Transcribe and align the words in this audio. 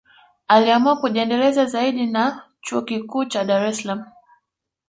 Aliamua 0.47 0.95
kujiendeleza 0.97 1.65
zaidi 1.65 2.05
na 2.05 2.43
chuo 2.61 2.81
Kikuu 2.81 3.25
cha 3.25 3.43
Dar 3.43 3.65
es 3.67 3.77
Salaam 3.77 4.05